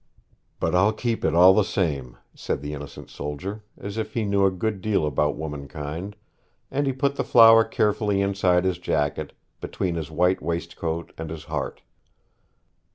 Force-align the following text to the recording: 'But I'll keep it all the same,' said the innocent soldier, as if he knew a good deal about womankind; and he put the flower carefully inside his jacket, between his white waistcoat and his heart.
'But 0.59 0.73
I'll 0.73 0.93
keep 0.93 1.23
it 1.23 1.35
all 1.35 1.53
the 1.53 1.61
same,' 1.63 2.17
said 2.33 2.63
the 2.63 2.73
innocent 2.73 3.11
soldier, 3.11 3.63
as 3.77 3.99
if 3.99 4.15
he 4.15 4.25
knew 4.25 4.47
a 4.47 4.49
good 4.49 4.81
deal 4.81 5.05
about 5.05 5.35
womankind; 5.35 6.15
and 6.71 6.87
he 6.87 6.91
put 6.91 7.17
the 7.17 7.23
flower 7.23 7.63
carefully 7.63 8.19
inside 8.19 8.63
his 8.65 8.79
jacket, 8.79 9.31
between 9.59 9.93
his 9.93 10.09
white 10.09 10.41
waistcoat 10.41 11.13
and 11.19 11.29
his 11.29 11.43
heart. 11.43 11.83